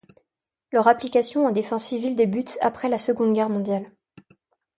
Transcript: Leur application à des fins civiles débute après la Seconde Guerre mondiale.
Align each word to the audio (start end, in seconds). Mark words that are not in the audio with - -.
Leur 0.71 0.87
application 0.87 1.45
à 1.45 1.51
des 1.51 1.61
fins 1.61 1.77
civiles 1.77 2.15
débute 2.15 2.57
après 2.61 2.89
la 2.89 2.97
Seconde 2.97 3.33
Guerre 3.33 3.49
mondiale. 3.51 3.85